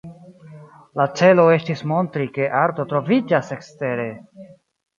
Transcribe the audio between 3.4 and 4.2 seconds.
ekstere!